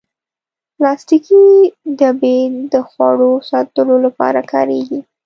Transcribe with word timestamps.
پلاستيکي 0.75 1.43
ډبې 1.99 2.37
د 2.73 2.75
خواړو 2.89 3.31
ساتلو 3.49 3.95
لپاره 4.05 4.39
کارېږي. 4.51 4.99